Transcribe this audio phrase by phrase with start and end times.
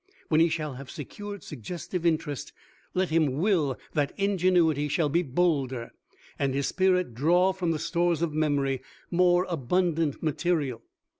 [0.29, 2.51] When he shall have secured suggestive Interest
[2.95, 5.91] let him will that Ingenuity shall be bolder
[6.39, 10.81] and his spirit draw from the stores of memory more abundant material.